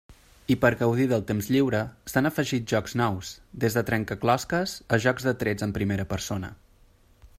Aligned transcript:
I 0.53 0.55
per 0.61 0.69
gaudir 0.77 1.03
del 1.09 1.25
temps 1.31 1.49
lliure 1.55 1.81
s'han 2.13 2.29
afegit 2.29 2.65
jocs 2.73 2.97
nous, 3.01 3.35
des 3.65 3.77
de 3.79 3.85
trencaclosques 3.91 4.75
a 4.97 5.01
jocs 5.05 5.29
de 5.29 5.35
trets 5.45 5.67
en 5.69 5.77
primera 5.77 6.09
persona. 6.17 6.51